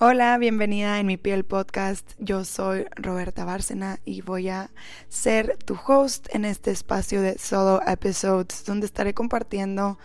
Hola, 0.00 0.38
bienvenida 0.38 1.00
en 1.00 1.08
mi 1.08 1.16
piel 1.16 1.44
podcast. 1.44 2.12
Yo 2.20 2.44
soy 2.44 2.86
Roberta 2.94 3.44
Bárcena 3.44 3.98
y 4.04 4.20
voy 4.20 4.48
a 4.48 4.70
ser 5.08 5.56
tu 5.64 5.76
host 5.88 6.28
en 6.32 6.44
este 6.44 6.70
espacio 6.70 7.20
de 7.20 7.36
solo 7.36 7.82
episodes 7.84 8.64
donde 8.64 8.86
estaré 8.86 9.12
compartiendo 9.12 9.98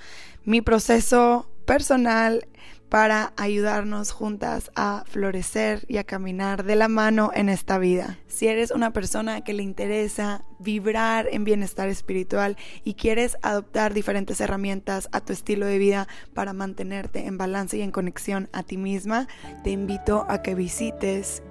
mi 0.45 0.61
proceso 0.61 1.47
personal 1.65 2.47
para 2.93 3.33
ayudarnos 3.37 4.11
juntas 4.11 4.69
a 4.75 5.03
florecer 5.07 5.83
y 5.87 5.97
a 5.97 6.03
caminar 6.03 6.63
de 6.63 6.76
la 6.76 6.87
mano 6.87 7.31
en 7.33 7.49
esta 7.49 7.79
vida. 7.79 8.19
Si 8.27 8.46
eres 8.46 8.69
una 8.69 8.94
persona 8.94 9.44
que 9.44 9.53
le 9.53 9.63
interesa 9.63 10.46
vibrar 10.59 11.27
en 11.31 11.44
bienestar 11.44 11.90
espiritual 11.90 12.55
y 12.83 12.94
quieres 12.94 13.35
adoptar 13.41 13.95
diferentes 13.95 14.40
herramientas 14.41 15.09
a 15.12 15.21
tu 15.21 15.33
estilo 15.33 15.65
de 15.65 15.79
vida 15.79 16.08
para 16.35 16.53
mantenerte 16.53 17.26
en 17.26 17.40
balance 17.40 17.77
y 17.77 17.81
en 17.81 17.90
conexión 17.90 18.48
a 18.53 18.62
ti 18.62 18.77
misma, 18.77 19.27
te 19.63 19.71
invito 19.71 20.27
a 20.30 20.44
que 20.44 20.53
visites 20.53 21.41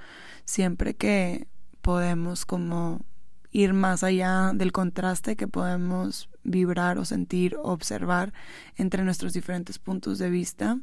Siempre 0.45 0.95
que 0.95 1.47
podemos 1.81 2.45
como 2.45 3.01
ir 3.51 3.73
más 3.73 4.03
allá 4.03 4.51
del 4.53 4.71
contraste 4.71 5.35
que 5.35 5.47
podemos 5.47 6.29
vibrar 6.43 6.97
o 6.97 7.05
sentir 7.05 7.55
o 7.55 7.71
observar 7.71 8.33
entre 8.75 9.03
nuestros 9.03 9.33
diferentes 9.33 9.79
puntos 9.79 10.17
de 10.19 10.29
vista 10.29 10.79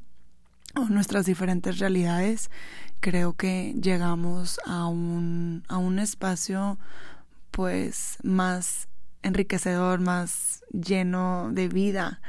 o 0.74 0.84
nuestras 0.86 1.26
diferentes 1.26 1.78
realidades, 1.78 2.50
creo 3.00 3.34
que 3.34 3.74
llegamos 3.80 4.60
a 4.66 4.86
un, 4.86 5.62
a 5.68 5.78
un 5.78 5.98
espacio 5.98 6.78
pues 7.50 8.18
más 8.22 8.88
enriquecedor, 9.22 10.00
más 10.00 10.64
lleno 10.72 11.50
de 11.52 11.68
vida, 11.68 12.20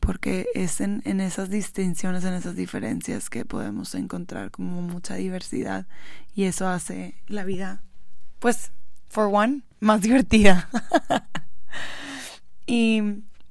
porque 0.00 0.46
es 0.54 0.80
en, 0.80 1.00
en 1.04 1.20
esas 1.20 1.48
distinciones, 1.48 2.24
en 2.24 2.34
esas 2.34 2.56
diferencias 2.56 3.30
que 3.30 3.44
podemos 3.44 3.94
encontrar 3.94 4.50
como 4.50 4.82
mucha 4.82 5.14
diversidad 5.14 5.86
y 6.34 6.44
eso 6.44 6.68
hace 6.68 7.14
la 7.28 7.44
vida, 7.44 7.82
pues, 8.40 8.72
for 9.12 9.26
one, 9.26 9.60
más 9.78 10.00
divertida. 10.00 10.70
y 12.66 13.02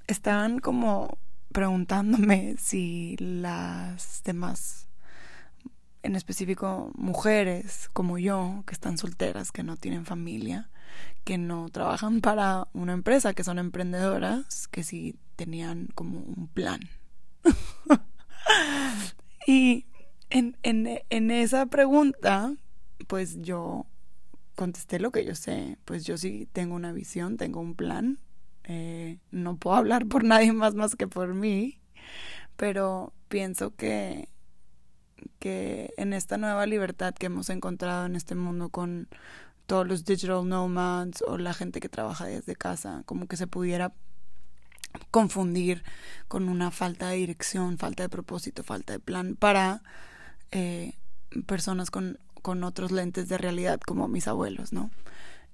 estaban 0.08 0.58
como 0.58 1.20
preguntándome 1.52 2.56
si 2.58 3.16
las 3.20 4.24
demás, 4.24 4.90
en 6.02 6.16
específico 6.16 6.92
mujeres 6.96 7.90
como 7.94 8.18
yo, 8.18 8.64
que 8.66 8.74
están 8.74 8.98
solteras, 8.98 9.52
que 9.52 9.62
no 9.62 9.78
tienen 9.78 10.06
familia, 10.06 10.72
que 11.24 11.38
no 11.38 11.70
trabajan 11.70 12.22
para 12.22 12.68
una 12.74 12.94
empresa, 12.94 13.36
que 13.36 13.44
son 13.44 13.60
emprendedoras, 13.60 14.68
que 14.68 14.82
si 14.82 15.16
tenían 15.36 15.90
como 15.94 16.22
un 16.22 16.48
plan. 16.48 16.80
y 19.46 19.86
en, 20.32 20.58
en, 20.64 21.02
en 21.12 21.30
esa 21.30 21.68
pregunta, 21.68 22.56
pues 23.08 23.40
yo 23.44 23.86
contesté 24.62 25.00
lo 25.00 25.10
que 25.10 25.26
yo 25.26 25.34
sé, 25.34 25.80
pues 25.86 26.06
yo 26.06 26.20
sí 26.20 26.48
tengo 26.54 26.76
una 26.76 26.92
visión, 26.92 27.36
tengo 27.36 27.60
un 27.60 27.74
plan, 27.74 28.20
eh, 28.64 29.18
no 29.32 29.58
puedo 29.58 29.76
hablar 29.76 30.06
por 30.06 30.24
nadie 30.24 30.54
más 30.54 30.76
más 30.76 30.96
que 30.96 31.08
por 31.08 31.34
mí, 31.34 31.82
pero 32.58 33.12
pienso 33.28 33.76
que, 33.76 34.30
que 35.40 35.96
en 35.98 36.14
esta 36.14 36.38
nueva 36.38 36.68
libertad 36.68 37.16
que 37.16 37.26
hemos 37.26 37.50
encontrado 37.50 38.06
en 38.06 38.16
este 38.16 38.36
mundo 38.36 38.70
con 38.70 39.08
todos 39.66 39.88
los 39.88 40.06
digital 40.06 40.48
nomads 40.48 41.24
o 41.24 41.40
la 41.40 41.56
gente 41.56 41.80
que 41.80 41.90
trabaja 41.90 42.26
desde 42.26 42.56
casa, 42.56 43.02
como 43.08 43.26
que 43.26 43.38
se 43.38 43.48
pudiera 43.48 43.96
confundir 45.10 45.84
con 46.28 46.50
una 46.50 46.70
falta 46.70 47.10
de 47.10 47.16
dirección, 47.16 47.80
falta 47.80 48.04
de 48.04 48.10
propósito, 48.10 48.62
falta 48.62 48.94
de 48.94 49.00
plan 49.00 49.36
para 49.36 49.82
eh, 50.52 50.94
personas 51.48 51.90
con 51.90 52.20
con 52.42 52.64
otros 52.64 52.92
lentes 52.92 53.30
de 53.30 53.38
realidad 53.38 53.80
como 53.80 54.08
mis 54.08 54.28
abuelos, 54.28 54.74
¿no? 54.74 54.92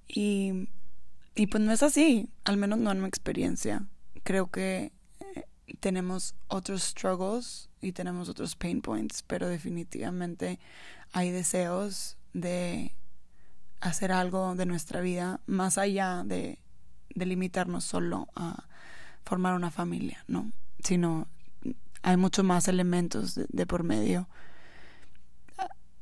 Y, 0.07 0.69
y 1.35 1.47
pues 1.47 1.63
no 1.63 1.71
es 1.71 1.83
así, 1.83 2.29
al 2.45 2.57
menos 2.57 2.79
no 2.79 2.91
en 2.91 3.01
mi 3.01 3.07
experiencia. 3.07 3.85
Creo 4.23 4.49
que 4.49 4.91
eh, 5.19 5.43
tenemos 5.79 6.35
otros 6.47 6.83
struggles 6.83 7.69
y 7.81 7.91
tenemos 7.91 8.29
otros 8.29 8.55
pain 8.55 8.81
points, 8.81 9.23
pero 9.23 9.47
definitivamente 9.47 10.59
hay 11.11 11.31
deseos 11.31 12.17
de 12.33 12.93
hacer 13.79 14.11
algo 14.11 14.55
de 14.55 14.65
nuestra 14.65 15.01
vida 15.01 15.39
más 15.45 15.77
allá 15.77 16.23
de, 16.25 16.59
de 17.13 17.25
limitarnos 17.25 17.83
solo 17.83 18.27
a 18.35 18.67
formar 19.23 19.53
una 19.53 19.71
familia, 19.71 20.23
¿no? 20.27 20.51
Sino 20.83 21.27
hay 22.01 22.17
muchos 22.17 22.45
más 22.45 22.67
elementos 22.67 23.35
de 23.35 23.65
por 23.65 23.83
medio 23.83 24.29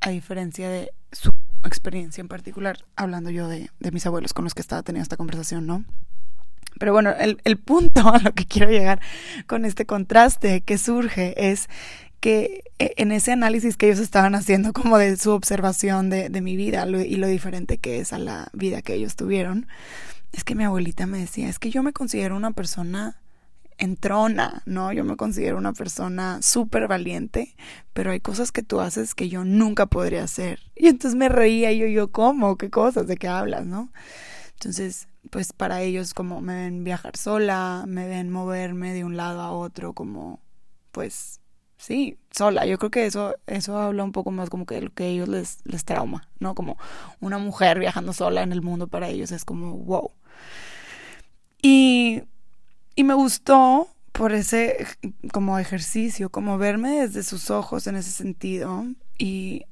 a 0.06 0.10
diferencia 0.10 0.70
de 0.70 0.92
su 1.10 1.32
experiencia 1.64 2.20
en 2.20 2.28
particular, 2.28 2.78
hablando 2.94 3.30
yo 3.30 3.48
de, 3.48 3.70
mis 3.90 4.06
abuelos 4.06 4.32
con 4.32 4.44
los 4.44 4.54
que 4.54 4.60
estaba 4.62 4.84
teniendo 4.84 5.02
esta 5.02 5.16
conversación, 5.16 5.66
¿no? 5.66 5.84
Pero 6.78 6.92
bueno, 6.92 7.12
el, 7.18 7.58
punto 7.58 8.08
a 8.14 8.20
lo 8.20 8.32
que 8.32 8.46
quiero 8.46 8.70
llegar 8.70 9.00
con 9.48 9.64
este 9.64 9.84
contraste 9.84 10.60
que 10.60 10.78
surge 10.78 11.50
es 11.50 11.68
que 12.20 12.62
e, 12.78 12.94
en 12.98 13.10
ese 13.10 13.32
análisis 13.32 13.76
que 13.76 13.86
ellos 13.86 13.98
estaban 13.98 14.36
haciendo 14.36 14.72
como 14.72 14.96
de 14.96 15.16
su 15.16 15.32
observación 15.32 16.08
de 16.08 16.40
mi 16.40 16.54
vida 16.54 16.86
y 16.86 17.16
lo 17.16 17.26
diferente 17.26 17.78
que 17.78 17.98
es 17.98 18.12
a 18.12 18.18
la 18.18 18.48
vida 18.52 18.82
que 18.82 18.94
ellos 18.94 19.16
tuvieron, 19.16 19.66
es 20.32 20.44
que 20.44 20.54
mi 20.54 20.62
abuelita 20.62 21.06
me 21.06 21.18
decía, 21.18 21.48
es 21.48 21.58
que 21.58 21.70
yo 21.70 21.82
me 21.82 21.92
considero 21.92 22.36
una 22.36 22.52
persona 22.52 23.16
entrona, 23.78 24.62
¿no? 24.66 24.92
Yo 24.92 25.04
me 25.04 25.16
considero 25.16 25.58
una 25.58 25.72
persona 25.72 26.40
súper 26.42 26.88
valiente, 26.88 27.54
pero 27.92 28.10
hay 28.10 28.20
cosas 28.20 28.52
que 28.52 28.62
tú 28.62 28.80
haces 28.80 29.14
que 29.14 29.28
yo 29.28 29.44
nunca 29.44 29.86
podría 29.86 30.24
hacer. 30.24 30.60
Y 30.74 30.88
entonces 30.88 31.16
me 31.16 31.28
reía 31.28 31.72
y 31.72 31.78
yo, 31.78 31.86
yo, 31.86 32.10
¿cómo? 32.10 32.56
¿Qué 32.56 32.70
cosas? 32.70 33.06
¿De 33.06 33.16
qué 33.16 33.28
hablas, 33.28 33.66
no? 33.66 33.92
Entonces, 34.54 35.08
pues 35.30 35.52
para 35.52 35.82
ellos 35.82 36.14
como 36.14 36.40
me 36.40 36.54
ven 36.54 36.84
viajar 36.84 37.16
sola, 37.16 37.84
me 37.86 38.08
ven 38.08 38.30
moverme 38.30 38.94
de 38.94 39.04
un 39.04 39.16
lado 39.16 39.40
a 39.42 39.52
otro, 39.52 39.92
como, 39.92 40.40
pues, 40.92 41.40
sí, 41.76 42.18
sola. 42.30 42.66
Yo 42.66 42.78
creo 42.78 42.90
que 42.90 43.06
eso, 43.06 43.34
eso 43.46 43.78
habla 43.78 44.04
un 44.04 44.12
poco 44.12 44.30
más 44.30 44.50
como 44.50 44.66
que 44.66 44.80
lo 44.80 44.92
que 44.92 45.04
a 45.04 45.06
ellos 45.08 45.28
les, 45.28 45.58
les 45.64 45.84
trauma, 45.84 46.28
¿no? 46.38 46.54
Como 46.54 46.78
una 47.20 47.38
mujer 47.38 47.78
viajando 47.78 48.12
sola 48.12 48.42
en 48.42 48.52
el 48.52 48.62
mundo 48.62 48.88
para 48.88 49.08
ellos 49.08 49.32
es 49.32 49.44
como, 49.44 49.76
wow. 49.76 50.12
Y 51.62 52.22
y 52.96 53.04
me 53.04 53.14
gustó 53.14 53.88
por 54.12 54.32
ese 54.32 54.86
como 55.32 55.58
ejercicio, 55.58 56.30
como 56.30 56.58
verme 56.58 57.02
desde 57.02 57.22
sus 57.22 57.50
ojos 57.50 57.86
en 57.86 57.96
ese 57.96 58.10
sentido. 58.10 58.86
Y 59.18 59.66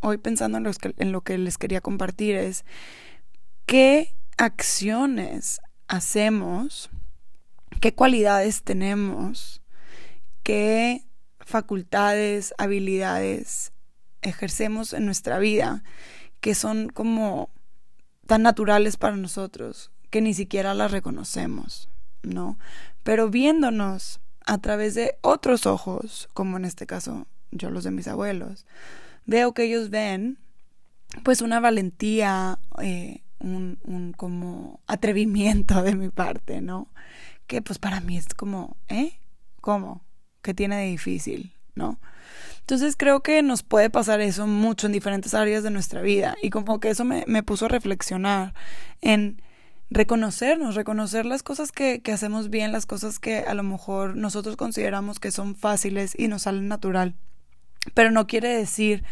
hoy 0.00 0.18
pensando 0.18 0.58
en, 0.58 0.70
en 0.98 1.12
lo 1.12 1.22
que 1.22 1.38
les 1.38 1.58
quería 1.58 1.80
compartir 1.80 2.36
es 2.36 2.64
qué 3.66 4.14
acciones 4.36 5.60
hacemos, 5.88 6.90
qué 7.80 7.94
cualidades 7.94 8.62
tenemos, 8.62 9.62
qué 10.42 11.06
facultades, 11.40 12.54
habilidades 12.58 13.72
ejercemos 14.22 14.92
en 14.92 15.06
nuestra 15.06 15.38
vida 15.38 15.82
que 16.40 16.54
son 16.54 16.88
como 16.88 17.50
tan 18.26 18.42
naturales 18.42 18.96
para 18.96 19.16
nosotros 19.16 19.90
que 20.10 20.20
ni 20.20 20.34
siquiera 20.34 20.74
las 20.74 20.90
reconocemos, 20.90 21.89
¿no? 22.22 22.58
Pero 23.02 23.30
viéndonos 23.30 24.20
a 24.46 24.58
través 24.58 24.94
de 24.94 25.16
otros 25.20 25.66
ojos, 25.66 26.28
como 26.34 26.56
en 26.56 26.64
este 26.64 26.86
caso 26.86 27.26
yo 27.50 27.70
los 27.70 27.84
de 27.84 27.90
mis 27.90 28.08
abuelos, 28.08 28.66
veo 29.26 29.52
que 29.54 29.64
ellos 29.64 29.90
ven 29.90 30.38
pues 31.24 31.40
una 31.42 31.60
valentía, 31.60 32.58
eh, 32.82 33.22
un, 33.40 34.14
como 34.16 34.80
atrevimiento 34.86 35.82
de 35.82 35.96
mi 35.96 36.08
parte, 36.08 36.60
¿no? 36.60 36.88
Que 37.46 37.62
pues 37.62 37.78
para 37.78 38.00
mí 38.00 38.16
es 38.16 38.26
como, 38.34 38.76
¿eh? 38.88 39.18
¿Cómo? 39.60 40.04
¿Qué 40.42 40.54
tiene 40.54 40.76
de 40.76 40.86
difícil? 40.86 41.52
¿No? 41.74 42.00
Entonces 42.60 42.94
creo 42.96 43.22
que 43.22 43.42
nos 43.42 43.62
puede 43.62 43.90
pasar 43.90 44.20
eso 44.20 44.46
mucho 44.46 44.86
en 44.86 44.92
diferentes 44.92 45.34
áreas 45.34 45.62
de 45.62 45.70
nuestra 45.70 46.02
vida 46.02 46.36
y 46.42 46.50
como 46.50 46.78
que 46.78 46.90
eso 46.90 47.04
me, 47.04 47.24
me 47.26 47.42
puso 47.42 47.66
a 47.66 47.68
reflexionar 47.68 48.54
en 49.00 49.42
reconocernos, 49.90 50.74
reconocer 50.74 51.26
las 51.26 51.42
cosas 51.42 51.72
que, 51.72 52.00
que 52.00 52.12
hacemos 52.12 52.50
bien, 52.50 52.72
las 52.72 52.86
cosas 52.86 53.18
que 53.18 53.38
a 53.38 53.54
lo 53.54 53.62
mejor 53.62 54.16
nosotros 54.16 54.56
consideramos 54.56 55.18
que 55.18 55.30
son 55.30 55.54
fáciles 55.54 56.14
y 56.18 56.28
nos 56.28 56.42
salen 56.42 56.68
natural. 56.68 57.14
Pero 57.94 58.10
no 58.10 58.26
quiere 58.26 58.48
decir 58.48 59.04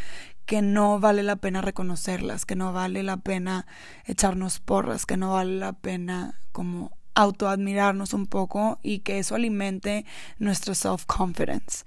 que 0.46 0.62
no 0.62 0.98
vale 0.98 1.22
la 1.22 1.36
pena 1.36 1.60
reconocerlas, 1.60 2.46
que 2.46 2.56
no 2.56 2.72
vale 2.72 3.02
la 3.02 3.18
pena 3.18 3.66
echarnos 4.06 4.60
porras, 4.60 5.04
que 5.04 5.16
no 5.16 5.32
vale 5.32 5.58
la 5.58 5.74
pena 5.74 6.40
como 6.52 6.96
autoadmirarnos 7.14 8.14
un 8.14 8.26
poco 8.26 8.78
y 8.82 9.00
que 9.00 9.18
eso 9.18 9.34
alimente 9.34 10.06
nuestra 10.38 10.74
self-confidence. 10.74 11.84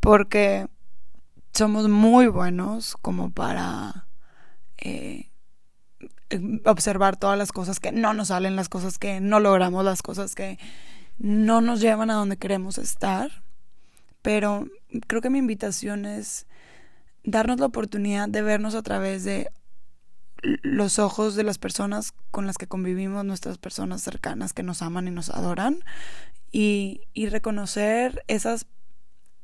Porque 0.00 0.66
somos 1.54 1.88
muy 1.88 2.26
buenos 2.26 2.96
como 3.00 3.30
para 3.30 4.06
eh, 4.78 5.30
observar 6.64 7.16
todas 7.16 7.38
las 7.38 7.52
cosas 7.52 7.80
que 7.80 7.92
no 7.92 8.14
nos 8.14 8.28
salen, 8.28 8.56
las 8.56 8.68
cosas 8.68 8.98
que 8.98 9.20
no 9.20 9.40
logramos, 9.40 9.84
las 9.84 10.02
cosas 10.02 10.34
que 10.34 10.58
no 11.18 11.60
nos 11.60 11.80
llevan 11.80 12.10
a 12.10 12.14
donde 12.14 12.36
queremos 12.36 12.78
estar. 12.78 13.42
Pero 14.22 14.66
creo 15.06 15.20
que 15.20 15.30
mi 15.30 15.38
invitación 15.38 16.06
es 16.06 16.46
darnos 17.24 17.60
la 17.60 17.66
oportunidad 17.66 18.28
de 18.28 18.42
vernos 18.42 18.74
a 18.74 18.82
través 18.82 19.24
de 19.24 19.50
los 20.42 20.98
ojos 20.98 21.34
de 21.36 21.42
las 21.42 21.58
personas 21.58 22.12
con 22.30 22.46
las 22.46 22.58
que 22.58 22.66
convivimos, 22.66 23.24
nuestras 23.24 23.58
personas 23.58 24.02
cercanas 24.02 24.52
que 24.52 24.62
nos 24.62 24.82
aman 24.82 25.08
y 25.08 25.10
nos 25.10 25.30
adoran, 25.30 25.80
y, 26.52 27.00
y 27.14 27.28
reconocer 27.28 28.22
esas 28.28 28.66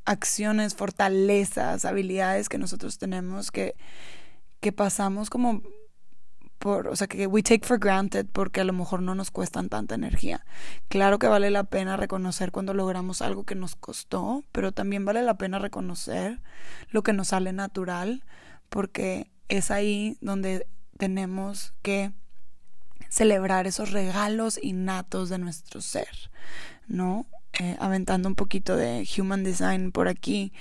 acciones, 0.04 0.74
fortalezas, 0.74 1.84
habilidades 1.84 2.48
que 2.48 2.58
nosotros 2.58 2.98
tenemos 2.98 3.50
que, 3.50 3.74
que 4.60 4.72
pasamos 4.72 5.30
como 5.30 5.62
por, 6.60 6.88
o 6.88 6.94
sea, 6.94 7.06
que 7.06 7.26
we 7.26 7.42
take 7.42 7.66
for 7.66 7.78
granted 7.78 8.26
porque 8.30 8.60
a 8.60 8.64
lo 8.64 8.74
mejor 8.74 9.00
no 9.00 9.14
nos 9.14 9.30
cuestan 9.30 9.70
tanta 9.70 9.94
energía. 9.94 10.44
Claro 10.88 11.18
que 11.18 11.26
vale 11.26 11.50
la 11.50 11.64
pena 11.64 11.96
reconocer 11.96 12.52
cuando 12.52 12.74
logramos 12.74 13.22
algo 13.22 13.44
que 13.44 13.54
nos 13.54 13.76
costó, 13.76 14.44
pero 14.52 14.70
también 14.70 15.06
vale 15.06 15.22
la 15.22 15.38
pena 15.38 15.58
reconocer 15.58 16.38
lo 16.90 17.02
que 17.02 17.14
nos 17.14 17.28
sale 17.28 17.54
natural 17.54 18.24
porque 18.68 19.30
es 19.48 19.70
ahí 19.70 20.18
donde 20.20 20.66
tenemos 20.98 21.72
que 21.80 22.12
celebrar 23.08 23.66
esos 23.66 23.90
regalos 23.90 24.60
innatos 24.62 25.30
de 25.30 25.38
nuestro 25.38 25.80
ser, 25.80 26.30
¿no? 26.86 27.24
Eh, 27.54 27.74
aventando 27.80 28.28
un 28.28 28.34
poquito 28.34 28.76
de 28.76 29.08
Human 29.18 29.44
Design 29.44 29.92
por 29.92 30.08
aquí. 30.08 30.52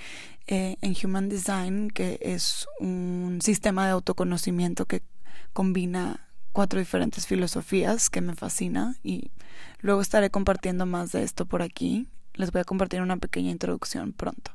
Eh, 0.51 0.77
en 0.81 0.95
Human 1.03 1.29
Design, 1.29 1.91
que 1.91 2.17
es 2.23 2.67
un 2.79 3.37
sistema 3.43 3.85
de 3.85 3.91
autoconocimiento 3.91 4.87
que 4.87 5.03
combina 5.53 6.27
cuatro 6.51 6.79
diferentes 6.79 7.27
filosofías 7.27 8.09
que 8.09 8.21
me 8.21 8.35
fascina 8.35 8.95
y 9.03 9.31
luego 9.79 10.01
estaré 10.01 10.29
compartiendo 10.29 10.85
más 10.85 11.11
de 11.11 11.23
esto 11.23 11.45
por 11.45 11.61
aquí. 11.61 12.07
Les 12.33 12.51
voy 12.51 12.61
a 12.61 12.65
compartir 12.65 13.01
una 13.01 13.17
pequeña 13.17 13.51
introducción 13.51 14.13
pronto. 14.13 14.51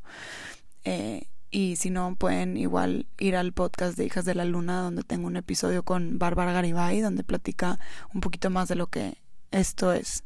Eh, 0.85 1.29
y 1.51 1.77
si 1.77 1.91
no, 1.91 2.17
pueden 2.17 2.57
igual 2.57 3.07
ir 3.19 3.37
al 3.37 3.53
podcast 3.53 3.97
de 3.97 4.07
Hijas 4.07 4.25
de 4.25 4.35
la 4.35 4.45
Luna, 4.45 4.81
donde 4.81 5.05
tengo 5.05 5.29
un 5.29 5.37
episodio 5.37 5.85
con 5.85 6.19
Bárbara 6.19 6.53
Garibay, 6.53 7.01
donde 7.01 7.23
platica 7.23 7.79
un 8.13 8.21
poquito 8.21 8.51
más 8.51 8.69
de 8.69 8.75
lo 8.75 8.89
que 8.89 9.19
esto 9.53 9.93
es. 9.93 10.25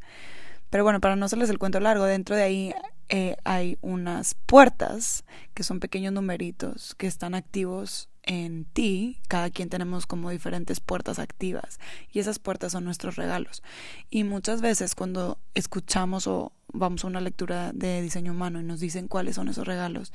Pero 0.71 0.85
bueno, 0.85 1.01
para 1.01 1.17
no 1.17 1.27
hacerles 1.27 1.51
el 1.51 1.59
cuento 1.59 1.81
largo, 1.81 2.05
dentro 2.05 2.35
de 2.35 2.43
ahí 2.43 2.75
eh, 3.09 3.37
hay 3.45 3.79
unas 3.81 4.35
puertas 4.47 5.25
que 5.55 5.63
son 5.63 5.81
pequeños 5.81 6.13
numeritos 6.13 6.95
que 6.95 7.07
están 7.07 7.35
activos 7.35 8.09
en 8.29 8.67
ti. 8.67 9.19
Cada 9.27 9.51
quien 9.51 9.71
tenemos 9.71 10.07
como 10.07 10.31
diferentes 10.31 10.79
puertas 10.79 11.19
activas 11.19 11.81
y 12.13 12.21
esas 12.21 12.39
puertas 12.39 12.73
son 12.73 12.85
nuestros 12.85 13.17
regalos. 13.17 13.65
Y 14.11 14.23
muchas 14.23 14.61
veces 14.61 14.95
cuando 14.95 15.39
escuchamos 15.55 16.29
o 16.29 16.53
vamos 16.73 17.03
a 17.03 17.09
una 17.09 17.21
lectura 17.21 17.73
de 17.73 18.01
diseño 18.03 18.33
humano 18.33 18.61
y 18.61 18.65
nos 18.65 18.79
dicen 18.79 19.09
cuáles 19.09 19.35
son 19.35 19.49
esos 19.49 19.67
regalos, 19.67 20.13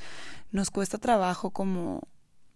nos 0.51 0.69
cuesta 0.71 0.99
trabajo 0.99 1.49
como 1.49 2.07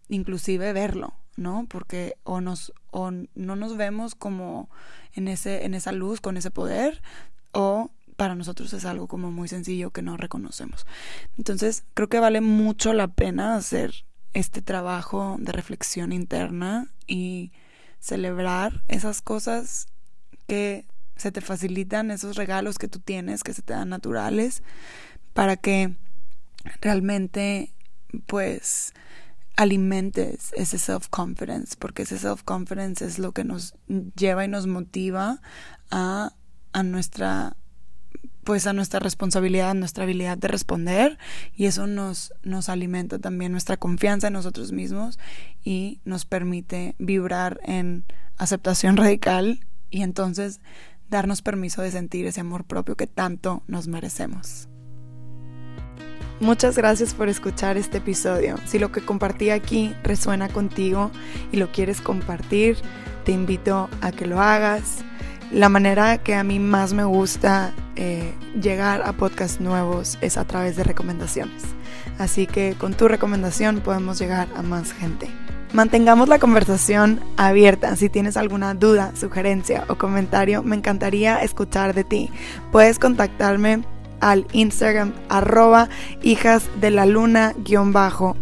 inclusive 0.07 0.71
verlo, 0.71 1.15
¿no? 1.35 1.65
Porque 1.67 2.15
o 2.23 2.39
nos 2.39 2.71
o 2.91 3.11
no 3.11 3.55
nos 3.55 3.75
vemos 3.75 4.15
como 4.15 4.69
en 5.13 5.27
ese 5.27 5.65
en 5.65 5.73
esa 5.73 5.91
luz 5.91 6.21
con 6.21 6.37
ese 6.37 6.51
poder 6.51 7.01
o 7.51 7.89
para 8.15 8.35
nosotros 8.35 8.73
es 8.73 8.85
algo 8.85 9.07
como 9.07 9.31
muy 9.31 9.47
sencillo 9.47 9.91
que 9.91 10.01
no 10.01 10.17
reconocemos. 10.17 10.87
Entonces, 11.37 11.83
creo 11.93 12.09
que 12.09 12.19
vale 12.19 12.41
mucho 12.41 12.93
la 12.93 13.07
pena 13.07 13.55
hacer 13.55 14.06
este 14.37 14.61
trabajo 14.61 15.37
de 15.39 15.51
reflexión 15.51 16.11
interna 16.11 16.91
y 17.07 17.51
celebrar 17.99 18.83
esas 18.87 19.21
cosas 19.21 19.87
que 20.47 20.85
se 21.15 21.31
te 21.31 21.41
facilitan, 21.41 22.11
esos 22.11 22.35
regalos 22.35 22.77
que 22.77 22.87
tú 22.87 22.99
tienes, 22.99 23.43
que 23.43 23.53
se 23.53 23.63
te 23.63 23.73
dan 23.73 23.89
naturales, 23.89 24.61
para 25.33 25.57
que 25.57 25.95
realmente 26.81 27.73
pues 28.27 28.93
alimentes 29.55 30.51
ese 30.55 30.77
self-confidence, 30.77 31.75
porque 31.77 32.03
ese 32.03 32.19
self-confidence 32.19 33.03
es 33.03 33.17
lo 33.17 33.31
que 33.31 33.43
nos 33.43 33.73
lleva 34.15 34.45
y 34.45 34.47
nos 34.47 34.67
motiva 34.67 35.41
a 35.89 36.33
a 36.73 36.83
nuestra 36.83 37.55
pues 38.47 38.65
a 38.65 38.71
nuestra 38.71 39.01
responsabilidad, 39.01 39.71
a 39.71 39.73
nuestra 39.73 40.05
habilidad 40.05 40.37
de 40.37 40.47
responder 40.47 41.17
y 41.53 41.65
eso 41.65 41.85
nos, 41.85 42.33
nos 42.43 42.69
alimenta 42.69 43.19
también 43.19 43.51
nuestra 43.51 43.75
confianza 43.75 44.27
en 44.27 44.33
nosotros 44.33 44.71
mismos 44.71 45.19
y 45.65 45.99
nos 46.05 46.23
permite 46.23 46.95
vibrar 46.97 47.59
en 47.65 48.05
aceptación 48.37 48.95
radical 48.95 49.59
y 49.89 50.01
entonces 50.01 50.61
darnos 51.09 51.41
permiso 51.41 51.81
de 51.81 51.91
sentir 51.91 52.25
ese 52.25 52.39
amor 52.39 52.63
propio 52.63 52.95
que 52.95 53.05
tanto 53.05 53.63
nos 53.67 53.89
merecemos. 53.89 54.69
Muchas 56.39 56.77
gracias 56.77 57.13
por 57.13 57.27
escuchar 57.27 57.75
este 57.75 57.97
episodio. 57.97 58.55
Si 58.65 58.79
lo 58.79 58.93
que 58.93 59.03
compartí 59.03 59.49
aquí 59.49 59.93
resuena 60.03 60.47
contigo 60.47 61.11
y 61.51 61.57
lo 61.57 61.73
quieres 61.73 61.99
compartir, 61.99 62.77
te 63.25 63.33
invito 63.33 63.89
a 63.99 64.13
que 64.13 64.25
lo 64.25 64.39
hagas 64.39 65.03
la 65.51 65.67
manera 65.67 66.17
que 66.17 66.33
a 66.33 66.45
mí 66.45 66.59
más 66.59 66.93
me 66.93 67.03
gusta 67.03 67.73
eh, 67.97 68.31
llegar 68.61 69.01
a 69.01 69.13
podcasts 69.13 69.59
nuevos 69.59 70.17
es 70.21 70.37
a 70.37 70.45
través 70.45 70.75
de 70.75 70.83
recomendaciones. 70.83 71.63
Así 72.19 72.47
que 72.47 72.75
con 72.77 72.93
tu 72.93 73.07
recomendación 73.07 73.81
podemos 73.81 74.19
llegar 74.19 74.47
a 74.55 74.61
más 74.61 74.93
gente. 74.93 75.29
Mantengamos 75.73 76.29
la 76.29 76.39
conversación 76.39 77.19
abierta. 77.35 77.95
Si 77.95 78.07
tienes 78.07 78.37
alguna 78.37 78.73
duda, 78.73 79.11
sugerencia 79.15 79.83
o 79.89 79.95
comentario, 79.95 80.63
me 80.63 80.75
encantaría 80.75 81.41
escuchar 81.41 81.93
de 81.93 82.03
ti. 82.03 82.29
Puedes 82.71 82.99
contactarme 82.99 83.83
al 84.21 84.47
Instagram 84.53 85.13
arroba 85.29 85.89
hijas 86.21 86.69
de 86.79 86.91
la 86.91 87.05
luna 87.05 87.53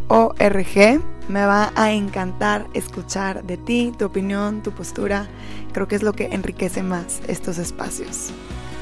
org. 0.08 1.02
Me 1.28 1.46
va 1.46 1.72
a 1.76 1.92
encantar 1.92 2.68
escuchar 2.74 3.44
de 3.44 3.58
ti, 3.58 3.92
tu 3.98 4.06
opinión, 4.06 4.62
tu 4.62 4.72
postura. 4.72 5.28
Creo 5.74 5.88
que 5.88 5.96
es 5.96 6.04
lo 6.04 6.14
que 6.14 6.28
enriquece 6.28 6.84
más 6.84 7.22
estos 7.28 7.58
espacios. 7.58 8.32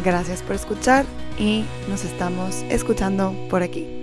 Gracias 0.04 0.42
por 0.42 0.56
escuchar 0.56 1.06
y 1.38 1.64
nos 1.90 2.04
estamos 2.04 2.64
escuchando 2.70 3.34
por 3.50 3.64
aquí. 3.64 4.03